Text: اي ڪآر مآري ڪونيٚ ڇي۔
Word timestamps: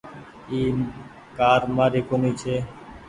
اي 0.49 0.59
ڪآر 1.37 1.61
مآري 1.75 2.01
ڪونيٚ 2.09 2.37
ڇي۔ 2.41 2.55